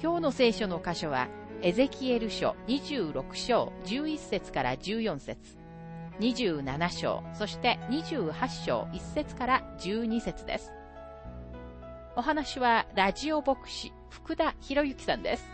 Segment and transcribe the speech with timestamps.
[0.00, 1.26] 今日の聖書の箇所は、
[1.60, 5.58] エゼキエル書26章11節から14節
[6.20, 10.72] 27章、そして28章1節から12節です。
[12.14, 15.44] お話はラジオ牧師福田博之さんです。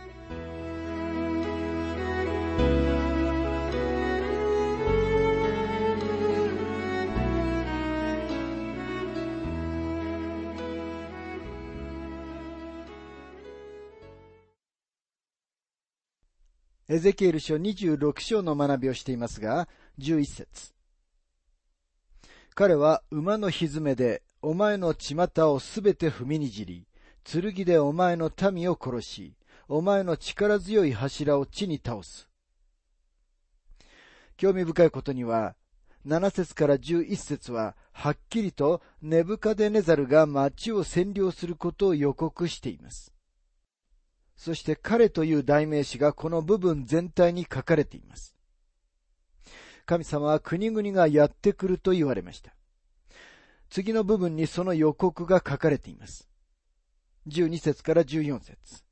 [16.95, 19.67] エゼキエル書26章の学びをしていますが、
[19.99, 20.73] 11節
[22.53, 26.87] 彼は馬のひずめで、お前の血股をすべて踏みにじり、
[27.25, 29.33] 剣でお前の民を殺し、
[29.67, 32.29] お前の力強い柱を地に倒す。
[34.37, 35.57] 興味深いことには、
[36.07, 43.14] 7節から11節は、はっきりとネブカデネザルが町を占領することを予告しています。
[44.35, 48.35] そして彼という代名詞がこの部分全体に書かれています。
[49.85, 52.53] 神様は国々がやってくると言われました。
[53.69, 56.29] 次の部分にその予告が書かれています。
[57.27, 58.83] 12節から14節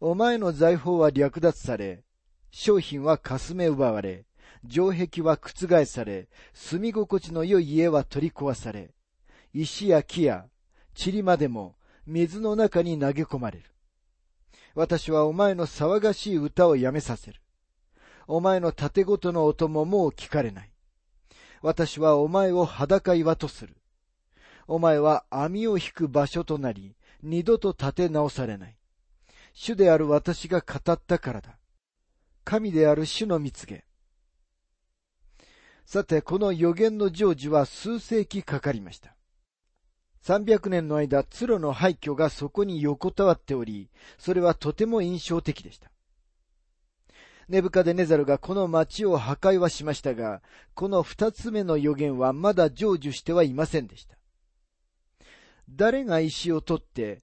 [0.00, 2.04] お前の財宝は略奪され、
[2.50, 4.26] 商品はかすめ奪われ、
[4.68, 8.94] 城壁は覆され、住み心地の良い家は取り壊され、
[9.52, 10.46] 石や木や
[11.04, 11.76] 塵までも
[12.06, 13.64] 水の中に投げ込まれる。
[14.74, 17.40] 私はお前の騒がしい歌をやめさせる。
[18.26, 20.70] お前の盾ごとの音ももう聞かれない。
[21.62, 23.76] 私はお前を裸岩とする。
[24.66, 28.76] お前は網を引く場所となり、二度と立て直されない。
[29.54, 31.58] 主である私が語ったからだ。
[32.44, 33.84] 神である主の蜜げ。
[35.84, 39.17] さて、この予言の成就は数世紀かかりました。
[40.24, 45.90] 300年の間、鶴の廃墟がそこに横たわっており、それはとても印象的でした。
[47.48, 50.42] ネブカデネザルがこの町を破壊はしましたが、
[50.74, 54.18] この二つ目の予言はまだ成就してはいませんでした。
[55.70, 57.22] 誰が石を取って、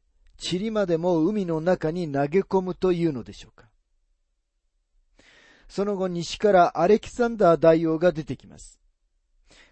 [0.52, 3.70] 塵までも海の中に投げ込むというのでしょうか。
[5.68, 8.80] その後西からアレキサンダー大王が出てきます。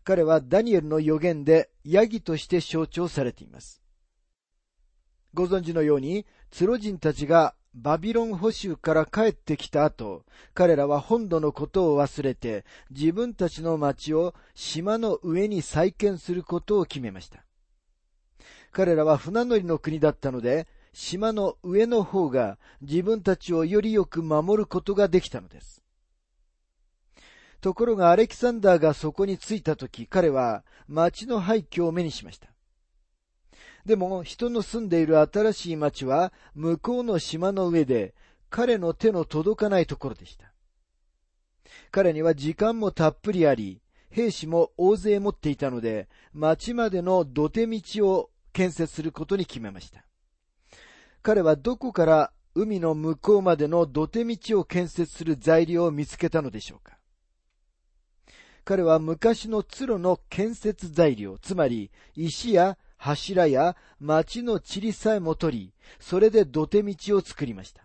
[0.04, 3.82] 彼はダニエルの予言でヤギとして象徴されています。
[5.34, 17.44] ご存知のように、ツロ人たちがバビロン捕囚から帰ってきた後、彼らは本土のことを忘れて、自分たちの町を島の上に再建することを決めました。
[18.72, 25.83] 彼らは船乗りの国だったので、島の上の方が自分たちをよりよく守ることができたのです。
[27.64, 32.50] ところがアレキサンダーがそこに着いたとき、彼は町の廃墟を目にしました。
[33.86, 38.16] でも、人の住んでいる新しい町は、向こうの島の上で、
[38.50, 40.52] 彼の手の届かないところでした。
[41.90, 50.06] 彼には時間もたっぷりあり、兵士も大勢持っていたので、町までの土手道を建設することに決めました。
[51.22, 56.98] 彼はどこから海の向こうまでの土手道を建設する材料を見つけたのでしょうか
[58.66, 67.84] 彼は昔の鶴の建設材料、つまり石や柱や町の塵さえも取り、それで土手道を作りました。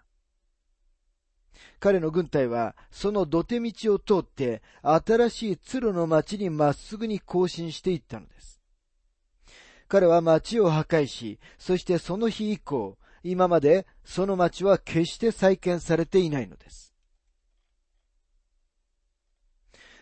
[1.80, 8.60] 彼の軍隊はその土手道を通って新しい鶴の町にまっすぐに行進していったのです。
[9.88, 16.87] 彼は町を破壊し、そしてその日以降、今までその町は決して再建されていないのです。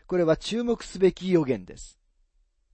[0.07, 1.99] これは注目すべき予言です。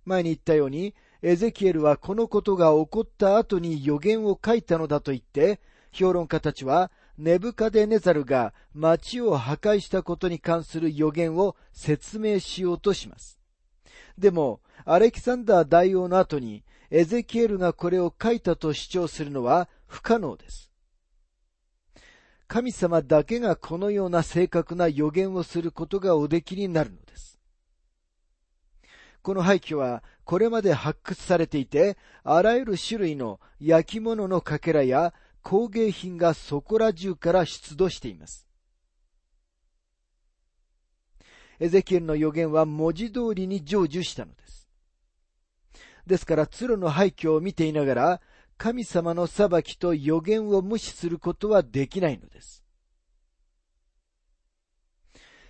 [0.04, 5.60] 前に言ったように、エゼキエルはこのことが起こった後に予言を書いたのだと言って、
[5.92, 13.38] 評論家たちは、ネブカデネザルが町を破壊したことに関する予言を説明しようとします。
[14.18, 20.71] でも、アレキサンダー大王の後に、エゼキエルがこれを書いたと主張するのは不可能です。
[22.52, 27.40] 神様だけがこのような正確な予言をすることがおできになるのです。
[29.22, 38.46] この廃墟はこれまで発掘されていて、あらゆる種類の焼き物のかけらや工芸品がそこら中から出土しています。
[41.58, 44.68] エゼキエルの予言は文字通りに成就したのです。
[46.06, 48.20] ですから、鶴の廃墟を見ていながら、
[48.62, 52.64] 神様の裁きと予言を無視することはできないのです。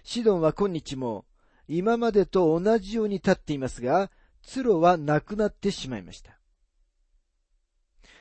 [0.03, 1.26] シドンは今日も
[1.69, 4.11] 今までと同じように立っていますが、
[4.43, 6.38] 鶴はなくなってしまいました。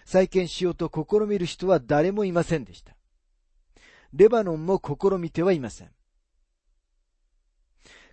[0.03, 2.97] 再建しようと試みる人は誰もいませんでした。
[4.11, 5.91] レバノンも試みてはいません。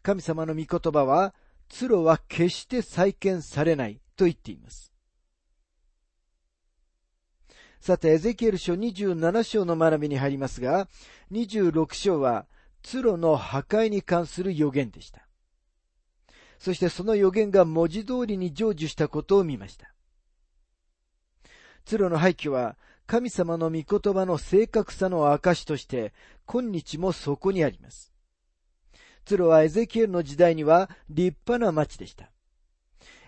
[0.02, 1.34] 神様の御言葉は、
[1.69, 4.92] 鶴は決して再建されないと言っています。
[7.80, 10.88] さて、エゼキエル書27章の学びに入りますが、
[11.32, 12.46] 26章は、
[12.82, 15.28] 鶴の破壊に関する予言でした。
[16.58, 19.92] そしてその予言が文字通りに成就したことを見ました。
[21.84, 22.76] 鶴の廃墟は
[23.06, 26.12] 神様の御言葉の正確さの証として、
[26.46, 28.12] 今日もそこにあります。
[29.25, 32.30] 鶴はエゼキエルの時代には立派な町でした。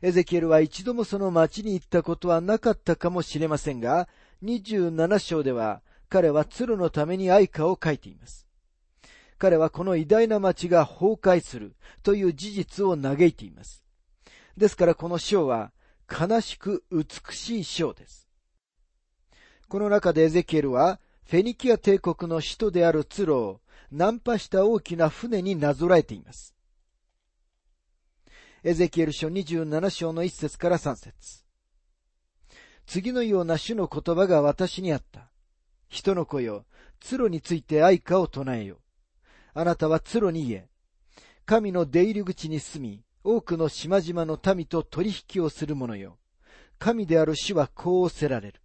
[0.02, 4.08] エゼキエルは一度もその町に行ったことはなかったかもしれませんが、
[4.42, 8.46] 27章では彼は鶴のために愛歌を書いています。
[9.38, 13.82] 彼はこの偉大な町が崩壊するという事実を嘆いています。
[14.56, 15.72] ですからこの章は
[16.10, 18.28] 悲しく美しい章です。
[19.70, 23.60] この中でエゼキエルは、フェニキア帝国の首都であるツロを、
[23.92, 26.56] ナンパした大きな船になぞらえています。
[28.64, 31.44] エゼキエル書27章の1節から3節
[32.90, 35.30] 次のような種の言葉が私にあった。
[35.88, 36.64] 人の子よ、
[36.98, 38.80] ツロについて愛歌を唱えよ。
[39.54, 40.68] あなたはツロに言え。
[41.46, 46.18] 神の出入り口に住み、多くの島々の民と取引をする者よ。
[46.80, 48.60] 神である主はこうおせられる。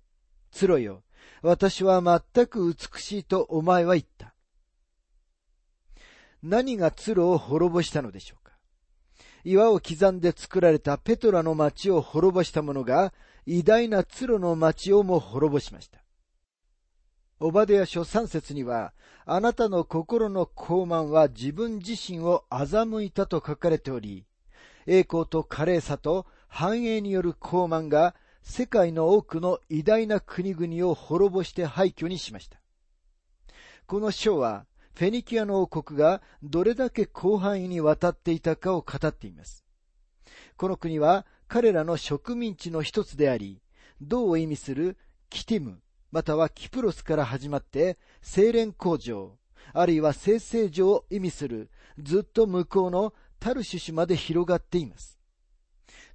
[0.50, 1.04] ツロよ、
[1.44, 4.34] 私は全く美しいとお前は言った。
[6.42, 8.54] 何がツロを滅ぼしたのでしょうか
[9.44, 13.14] 岩を刻んで作られたペトラの町を滅ぼした者が、
[13.46, 16.00] 偉大なツロの町をも滅ぼしました。
[17.40, 18.94] オバデヤ書三節には、
[19.26, 24.26] あなたの心の傲慢は自分自身を欺いたと書かれており、
[24.88, 32.62] 栄光と華麗さと繁栄による傲慢が世界の多くの偉大な国々を滅ぼして廃墟にしました。
[33.86, 34.66] この章は、
[34.96, 39.66] フェニキアの王国がどれだけ広範囲にわたっていたかを語っています。
[40.56, 43.62] この国は彼らの植民地の一つであり、
[44.02, 44.98] 銅を意味する
[45.30, 45.82] キティム、
[46.12, 49.38] またはキプロスから始まって精錬工場、
[49.74, 51.70] あるいは生成所を意味する
[52.00, 55.20] ずっと向こうのタルシュシュまで広がっています。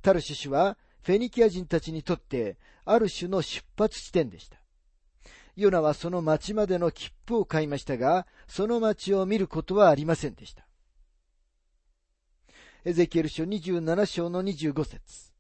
[0.03, 4.59] タルシュシュはフェニキア人たちにとってある種の出発地点でした。
[5.57, 10.67] ヨナはその町までの切符を買いましたが、その町を見ることはありませんでした。
[12.83, 15.35] エゼキエル書27章の25節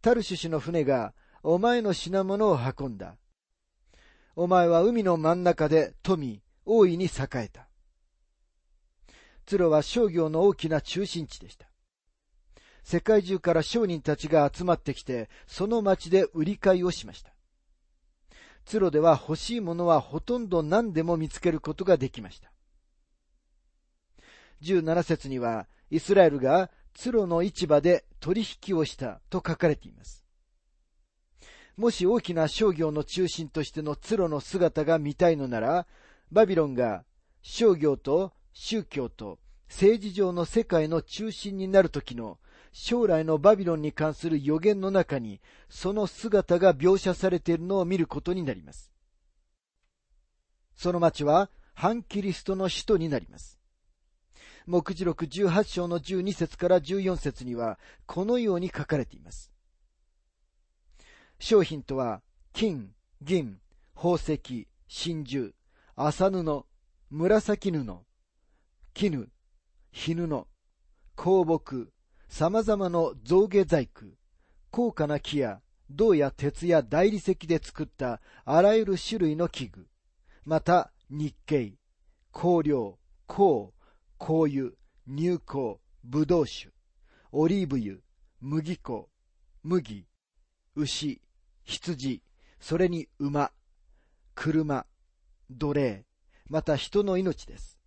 [0.00, 1.12] タルシュ氏の船が
[1.42, 3.16] お前の品物を運んだ。
[4.34, 7.68] お前は海の真ん中で富、大いに栄えた。
[9.44, 11.68] ツロは商業の大きな中心地でした。
[12.84, 17.34] 世界中から商人たちが集まってきて、その町で売り買いをしました。
[18.64, 22.50] ツロでは欲しいものはほとんど何でも見つけることができました。
[24.62, 30.24] 17節には、イスラエルがツロの市場で取引をしたと書かれています。
[31.76, 35.86] もし大きな商業の中心としてのツロの姿が見たいのなら、
[36.32, 37.04] バビロンが
[37.40, 42.38] 商業と宗教と政治上の世界の中心になる時の
[42.72, 48.92] 将来のバビロンに関する予言の中に、その姿が描写されているのを見ることになります。
[50.74, 53.57] その町は、反キリストの首都になります。
[54.68, 59.50] 目次録18章の12節から14節には、このように書かれています。
[61.38, 62.20] 商品とは、
[62.52, 62.90] 金、
[63.22, 63.60] 銀、
[63.94, 65.54] 宝石、真珠、
[65.96, 66.66] 麻布、
[67.10, 68.04] 紫布、
[68.92, 69.30] 絹、
[69.90, 70.46] 絹、
[71.16, 71.90] 香木、
[72.28, 74.04] 様々な造形細工、
[74.70, 79.86] 高価な木や銅や鉄や大理石で作ったあらゆる種類の器具、
[80.44, 81.72] また日系、
[82.32, 83.72] 香料、香、
[84.18, 84.72] 香油、
[85.06, 86.70] 乳香、ブドウ酒、
[87.32, 87.96] オリーブ油、
[88.40, 89.08] 麦粉、
[89.62, 90.06] 麦、
[90.74, 91.20] 牛、
[91.64, 92.22] 羊、
[92.60, 93.52] それに馬、
[94.34, 94.86] 車、
[95.50, 96.04] 奴隷、
[96.48, 97.78] また人の命です。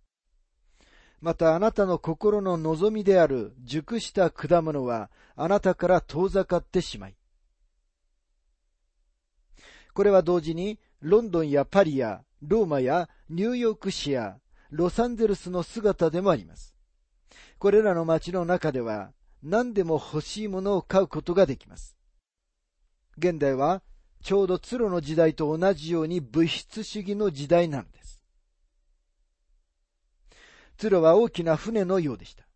[1.20, 7.16] またあなたの心の望みである熟した果物はあなたから遠ざかってしまい。
[9.94, 14.38] これは同時にロンドンやパリやローマやニューヨーク市や
[14.72, 16.74] ロサンゼルスの姿でもあります。
[17.58, 19.12] これらの街の中では
[19.42, 21.94] 何でも欲しいものを買うことができます。
[23.18, 23.82] 現代は
[24.22, 28.22] ちょうどツロの時代と同じように物質主義の時代なのです。
[30.78, 32.46] ツロは大きな船のようでした。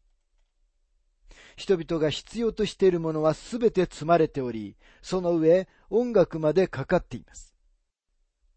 [1.55, 7.55] 人々が必要としているものはすべて積まれており、その上、音楽までかかっています。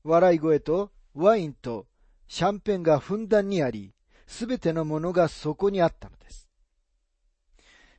[0.06, 1.88] 笑い声とワインと
[2.30, 3.92] シャンペンがふんだんにあり、
[4.28, 6.48] すべてのものがそこにあったのです。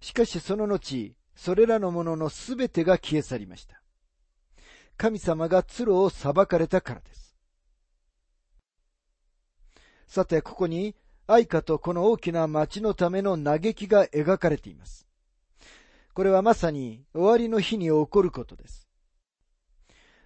[0.00, 3.82] しかしその後、それらのもののすべてが消え去りました。
[4.96, 7.36] 神様が鶴を裁かれたからです。
[10.06, 10.94] さて、ここに
[11.26, 15.08] 愛花とこの大きな町のための嘆きが描かれています。
[16.14, 18.88] これはまさに終わりの日に起こることです。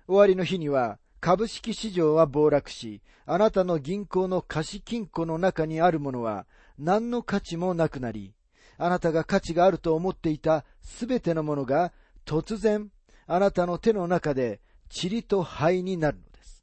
[0.06, 6.45] 終わりの日には株式市場は暴落し、あなたの銀行の貸金庫の中にあるものは
[6.78, 8.35] 何の価値もなくなり、
[8.76, 11.95] あなたが価値があると思っていたすべてのものが
[12.26, 12.90] 突然
[13.26, 14.61] あなたの手の中で
[14.95, 16.62] 塵と灰になるのです。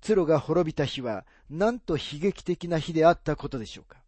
[0.00, 3.98] 鶴が滅びた日はなんと悲劇的な日であったことでしょうか。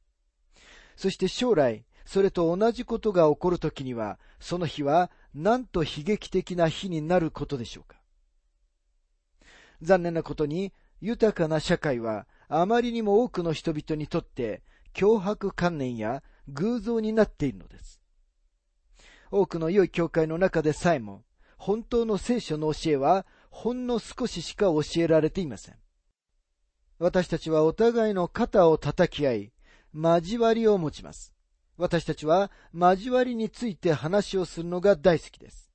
[0.97, 7.98] そして将来、それと同じことが起こるときには、その日はなんと悲劇的な日になることでしょうか。
[9.83, 14.63] 残念なことに、豊かな社会はあまりにも多くの人々にとって
[14.95, 18.01] 脅迫観念や偶像になっているのです。
[19.31, 21.25] 多くの良い教会の中でさえも、
[21.57, 25.77] 本当の聖書の教えはほんの少ししか教えられていません。
[26.99, 29.53] 私たちはお互いの肩を叩き合い、
[29.95, 31.35] 交わりを持ちます。
[31.77, 35.71] 私たちは交わりについて話をするのが大好きです。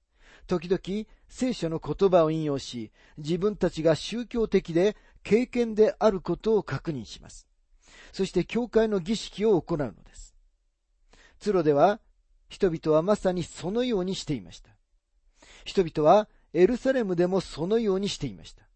[0.47, 7.47] 時々聖書の言葉を引用し、自分たちが宗教的で経験であることを確認します。
[8.11, 10.35] そして教会の儀式を行うのです。
[11.39, 11.99] ツロでは
[12.49, 14.69] 人々はまさにそのようにしていました。
[15.65, 18.69] 人々はエルサレムでもそのようにしていました。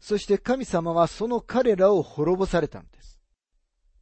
[0.00, 3.20] そして神様はその彼らを滅ぼされたのです。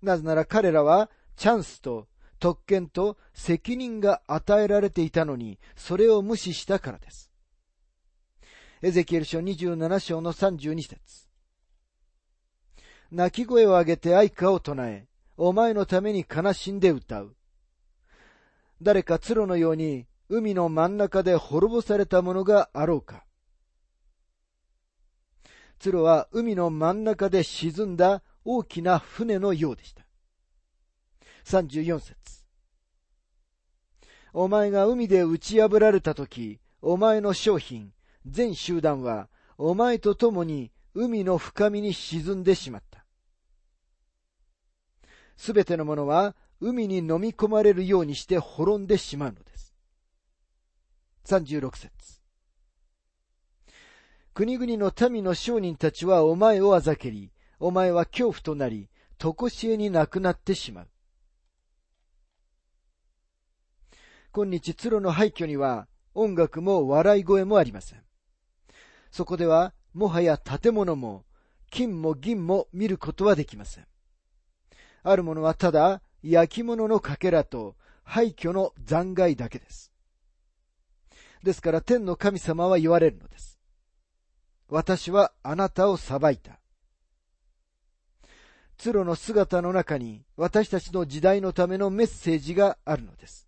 [0.01, 2.07] なぜなら彼らはチャンスと
[2.39, 7.31] 特権と責任が与えられていたのに、それを無視したからです。
[8.83, 11.29] エゼキエル書27章の32節
[13.11, 17.37] 泣き声を上げて愛歌を唱え、お前のために悲しんで歌う。
[18.83, 23.25] 誰か鶴のように海の真ん中で滅ぼされたものがあろうか。
[25.79, 30.04] 鶴は海の真ん中で沈んだ大きな船のようでした。
[31.45, 32.15] 34節
[34.33, 37.93] お前が海で打ち破られたとき、お前の商品、
[38.27, 43.05] 全集団は、お前と共に海の深みに沈んでしまった。
[45.37, 49.75] すべてのものは海に飲み込まれるようにして滅んでしまうのです。
[51.27, 51.91] 36節
[54.33, 60.89] 国々の民の商人たちはお前をあざけり、お前は恐怖となり、とこしえになくなってしまう。
[64.35, 68.03] 今日、鶴の廃墟には音楽も笑い声もありません。
[69.13, 71.25] そこでは、もはや建物も、
[71.71, 73.87] 金も銀も見ることはできません。
[75.05, 79.93] あるものはただ、焼き物のかけらと廃墟の残骸だけです。
[81.45, 83.61] ですから天の神様は言われるのです。
[84.69, 86.59] 私はあなたを裁いた。
[88.79, 93.47] 鶴の姿の中に私たちの時代のためのメッセージがあるのです。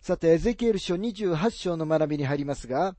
[0.00, 2.96] さて、エゼキエル書28章の学びに入りますが、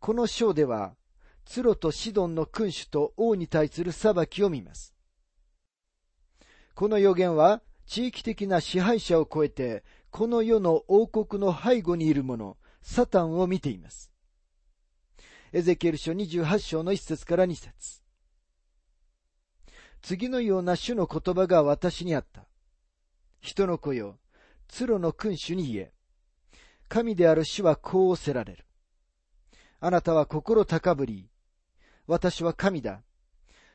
[0.00, 0.96] この章では、
[1.44, 4.92] ツロとシドンの君主と王に対する裁きを見ます。
[6.74, 14.10] この予言は、地域的な支配者を超えて、この世の王国の背後にいる者、サタンを見ています。
[15.52, 18.02] エゼキエル書28章の1節から2節
[20.02, 22.48] 次のような主の言葉が私にあった。
[23.40, 24.18] 人の子よ、
[24.66, 25.92] ツロの君主に言え。
[26.90, 28.66] 神である主はこうおせられる。
[29.78, 31.30] あなたは心高ぶり、
[32.08, 33.02] 私は神だ。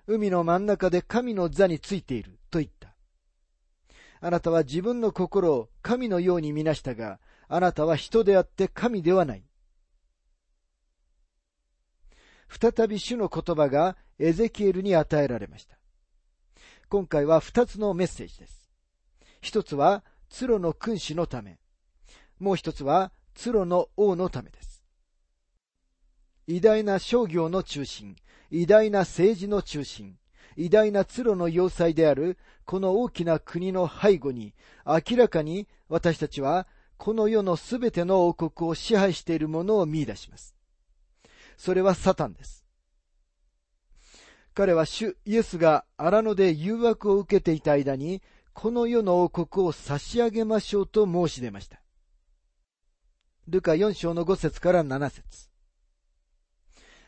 [0.06, 2.94] 海の真ん中で神の座についている、と言った。
[4.20, 9.46] あなたは自分の心を神のように見なしたが、あなたは人であって神ではない。
[12.50, 15.78] 再び主の言葉がエゼキエルに与えられました。
[16.90, 18.70] 今回は二つのメッセージです。
[19.40, 21.60] 一つは、ツロの君主のため。
[22.46, 24.86] もう一つは、ツロの王のためです。
[26.46, 28.16] 偉大な商業の中心、
[28.52, 30.16] 偉大な政治の中心、
[30.56, 34.54] 偉大なツロの要塞であるこの大きな国の背後に
[34.86, 40.56] 明らかに私たちはこの世のすべての王国を支配しているものを見出します。
[41.58, 42.64] それはサタンです。
[44.54, 48.22] 彼は主イエスが荒野で誘惑を受けていた間に、
[48.54, 51.82] この世の王国を差し上げましょうと申し出ました。
[53.48, 55.50] ルカ4章の5節から7節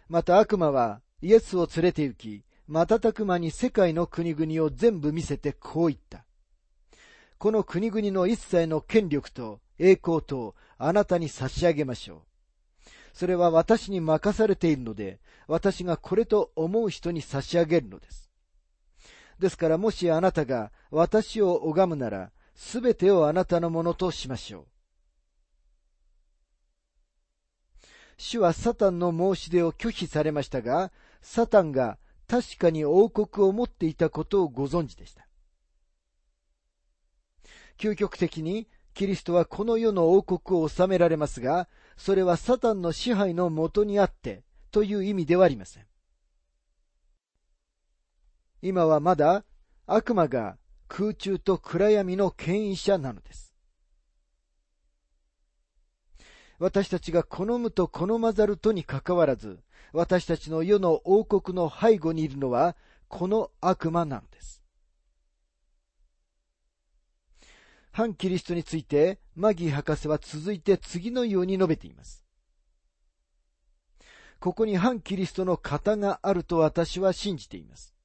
[0.08, 6.26] また悪魔はイエスを連れて行き、瞬く間に世界の国々を全部見せてこう言った。
[7.40, 12.90] この国々の一切の権力と栄光とあなたに差し上げましょう。
[13.14, 18.30] それは私に任されているので、私がこれと思う人に差し上げるのです。
[19.40, 24.77] ですからもしあなたが私を拝むなら、すべてをあなたのものとしましょう。
[28.18, 31.98] 主はサタンの申し出を拒否されましたが、サタンが
[32.28, 35.28] 確かに王国を持っていたことをご存知でした。
[37.78, 45.86] 究極的にキリストはこの世の王国を治められますが、それはサタンの支配のもとにあってという意味ではありません。
[48.64, 49.46] 今はまだ
[49.86, 50.58] 悪魔が
[50.88, 53.47] 空中と暗闇の権威者なのです。
[56.60, 59.60] 私たちが好むと好まざるとにかかわらず、
[59.94, 62.76] 私たちの世の王国の背後にいるのは、
[63.08, 64.64] この悪魔なのです。
[67.92, 72.26] 反キリストについて、マギー博士は続いて次のように述べています。
[74.40, 77.96] ここに反キリストの型があると私は信じています。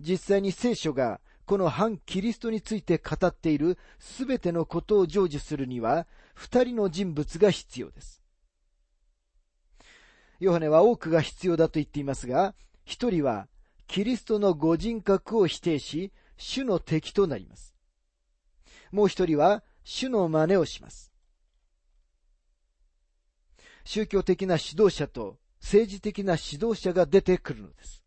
[0.00, 8.22] 実際に聖書がこの反キリストについて語っているすべてのことを成就するには、二人の人物が必要です。
[10.40, 13.48] ヨハネは多くが必要だと言っていますが、一人は
[13.86, 17.74] キリストのご人格を否定し、主の敵となります。
[18.92, 21.14] もう一人は主の真似をします。
[23.84, 28.04] 宗教的な指導者と政治的な指導者が出てくるのです。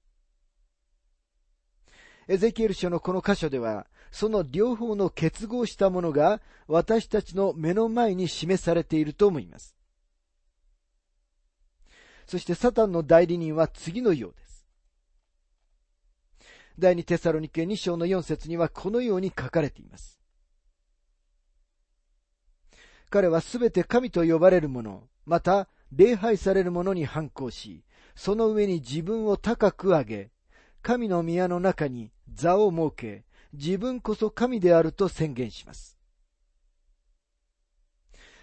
[2.27, 9.75] エゼキエル書のこの箇所では、その両方の結合したものが私たちの目の前に示されていると思います。
[12.27, 14.67] そしてサタンの代理人は次のようです。
[16.79, 20.19] 第二テサロニケ2章の4節にはこのように書かれています。
[23.10, 27.84] 彼はすべて神と呼ばれるもの、また礼拝されるものに反抗し、
[28.15, 30.31] その上に自分を高く上げ、
[30.82, 35.98] 神の宮の中に座を設け、自分こそ神であると宣言します。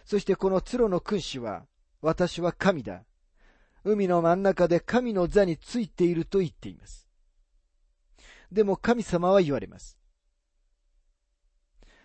[0.04, 1.66] そしてこの鶴の君主は、
[2.00, 3.04] 私は神だ。
[3.84, 7.08] 海の真ん中で神の座についていると言っています。
[8.52, 9.98] でも神様は言われます。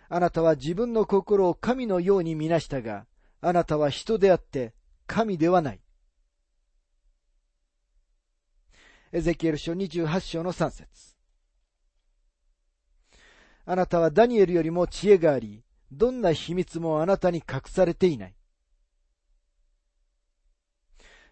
[0.08, 3.06] あなたは自分の心を神のように見なしたが、
[3.40, 4.74] あなたは人であって
[5.06, 5.80] 神ではない。
[9.14, 11.14] エゼキエル書28章の3節
[13.64, 18.34] あなたはダニエルよりも知恵があり、どんな秘密もあなたに隠されていない。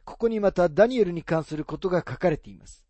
[0.05, 2.87] ここにまたダニエルに関することが書かれています。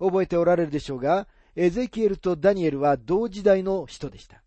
[0.00, 4.42] 覚えておられるでしょうが、エゼキエルとダニエルは同時代の人でした。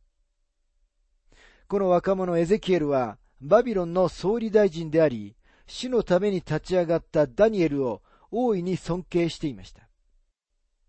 [1.70, 9.88] この若者エゼキエルはバビロンの総理大臣であり、主のために立ち上がったダニエルを大いに尊敬していました。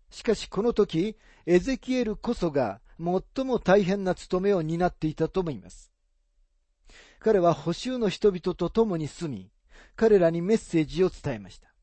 [0.09, 5.91] しかしこの時、エゼキエルこそが最も大変な務めを担っていたと思います。
[7.19, 9.51] 彼は補修の人々と共に住み、
[9.95, 11.73] 彼らにメッセージを伝えました。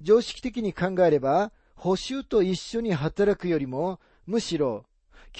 [0.00, 4.84] 常識的に考えれば、補修と一緒に働くよりも、むしろ、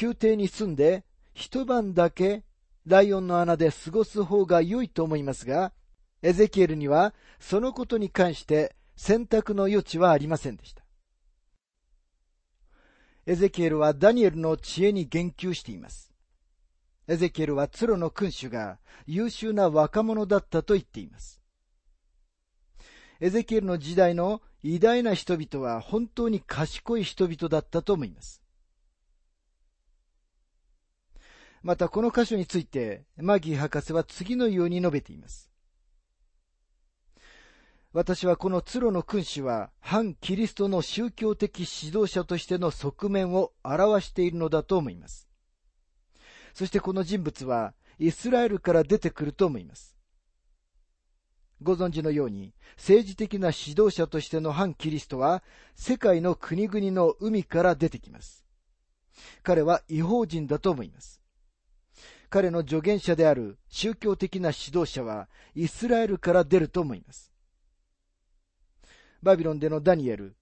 [0.01, 2.45] 宮廷に住んで、一晩だけ
[2.87, 5.73] ライオンの穴で過ごす方が良いと思いますが、
[6.23, 10.83] エゼキエルにはそのことに関して選択の余地はありませんでした。
[13.27, 16.13] エゼキエルはダニエルの知恵に言及しています。
[17.09, 21.41] エゼキエルはツロの君主が優秀な若者だったと言っています。
[23.21, 28.43] エゼキエルの時代の偉大な人々は本当に賢い人々だったと思います。
[31.63, 35.52] またこの箇所について、マギー博士は次のように述べています。
[37.93, 45.29] 私はこのツロの君主は反キリストの宗教的指導者としての側面を表しているのだと思います。
[46.55, 49.95] そしてこの人物はイスラエルから出てくると思います。
[51.63, 55.43] ご存知のように、政治的な指導者としての反キリストは、
[55.77, 58.45] 世界の国々の海から出てきます。
[59.43, 61.21] 彼は違法人だと思います。
[62.31, 67.32] 彼の助言者である宗教的な指導者は、イスラエルから出ると思います。
[69.23, 70.37] バビロンでのダニエル、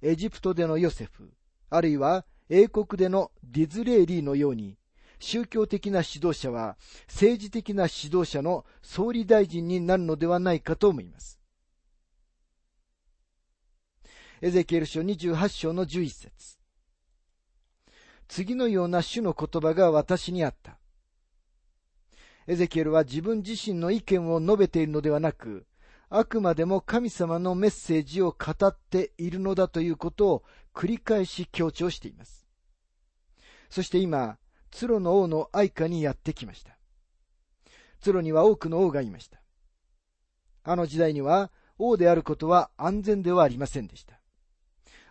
[0.00, 1.32] エジプトでのヨセフ、
[1.70, 4.76] あるいは英国でのディズレーリーのように、
[5.18, 11.40] 宗教的な指導者は政治的な指導者の総理大臣になるのではないかと思います。
[14.40, 16.58] エゼキエル書28章の11節
[18.26, 20.78] 次のような主の言葉が私にあった。
[22.48, 25.66] エゼキエルは自分自身の意見を述べているのではなく、
[26.14, 30.44] あくまでも神様のメッセージを語っているのだということを
[30.74, 32.46] 繰り返し強調しています。
[33.70, 34.36] そして今、
[34.70, 36.76] ツロの王の愛花にやってきました。
[38.02, 39.40] ツロには多くの王がいました。
[40.64, 44.20] あの時代には王であることは安全ではありませんでした。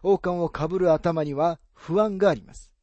[0.04, 2.76] 王冠をかぶる頭には不安があります。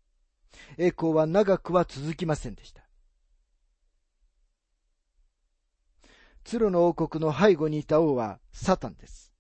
[0.77, 2.78] 栄光は長くは続きませんでした。
[6.49, 9.35] ツロの王国の背後にいた王はサタンです。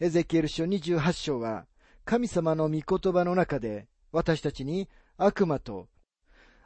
[0.00, 1.66] エゼキエル書28章は
[2.06, 5.86] 神様の御言葉の中で私たちに悪魔と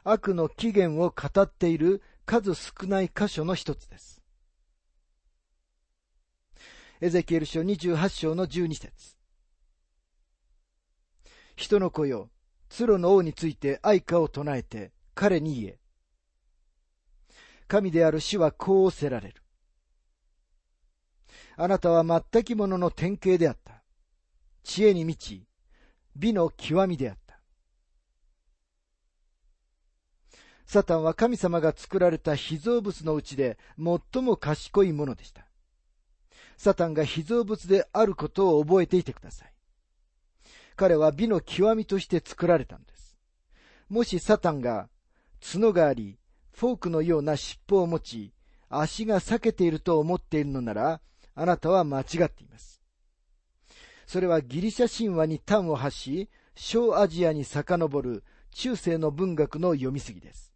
[0.05, 4.21] 悪の起源を語っている数少ない箇所の一つです。
[7.01, 9.17] エゼキエル書28章の12節
[11.57, 12.29] 人の子よ、
[12.69, 15.82] 鶴の王について愛歌を唱えて彼に言え。
[17.67, 19.41] 神である主はこうおせられる。
[21.55, 23.83] あなたは全き者の典型であった。
[24.63, 25.45] 知恵に満ち、
[26.15, 27.39] 美の極みであった。
[30.65, 35.45] サタンは神様が作られた被造物のうちで最も賢いものでした。
[36.57, 39.53] サタンが被造物であることを覚えていてください。
[40.75, 43.17] 彼は美の極みとして作られたんです。
[43.89, 44.89] もしサタンが
[45.39, 46.17] 角があり、
[46.53, 48.33] フォークのような尻尾を持ち、
[48.69, 51.01] 足が裂けていると思っているのなら、
[51.35, 52.81] あなたは間違っています。
[54.05, 60.53] それはギリシャ神話に端を発し、小アジアに遡る中世の文学の読みすぎです。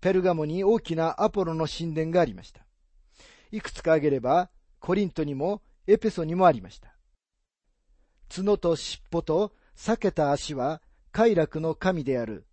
[0.00, 2.66] ペルガモに大きなアポロの神殿がありました。
[3.50, 6.94] いくつか挙げれば、コリントにもエペソにもありました。
[8.28, 12.46] 角と尻尾と裂けた足は快楽の神である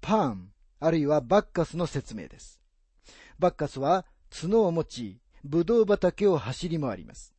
[0.00, 2.60] パーン、あるいはバッカスの説明です。
[3.38, 7.34] バッカスは角を持ち、ブドウ畑を走り回ります。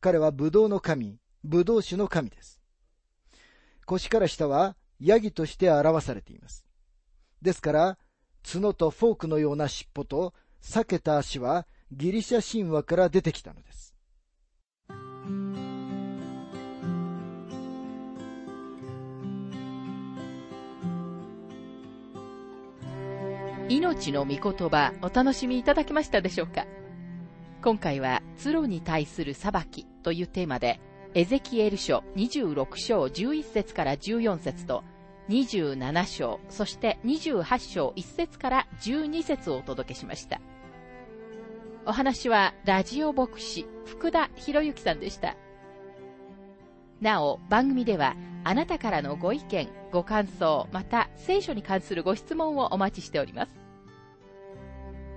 [0.00, 2.60] 彼はブドウの神、ブドウ酒の神です。
[3.86, 6.66] 腰から下はヤギとして表されています。
[7.42, 7.98] ですから、
[8.42, 13.89] 角とフォークのような尻尾と裂けた足はギリシャ神話から出てきたのです。
[23.70, 26.66] 命の御言葉お楽しみいただけましたでしょうか？
[27.62, 30.80] 今回は、ツロに対する裁きというテーマで、
[31.14, 34.82] エゼキエル書26章11節から14節と、
[35.28, 40.40] 27章、そして28章1節から12節をお届けしました。
[41.86, 45.36] お話はラジオ牧師福田博之さんでした。
[47.00, 53.59] なお、番組ではあなたからのご意見、ご感想、また聖書に関するご質問をお待ちしております。